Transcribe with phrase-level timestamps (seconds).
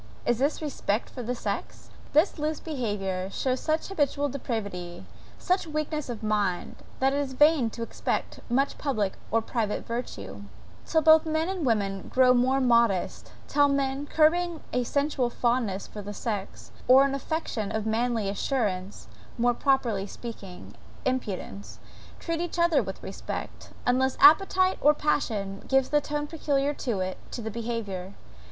[0.25, 1.91] Is this respect for the sex?
[2.11, 5.05] This loose behaviour shows such habitual depravity,
[5.37, 10.41] such weakness of mind, that it is vain to expect much public or private virtue,
[10.87, 16.01] till both men and women grow more modest till men, curbing a sensual fondness for
[16.01, 19.07] the sex, or an affectation of manly assurance,
[19.37, 20.73] more properly speaking,
[21.05, 21.77] impudence,
[22.19, 27.19] treat each other with respect unless appetite or passion gives the tone, peculiar to it,
[27.29, 28.15] to their behaviour.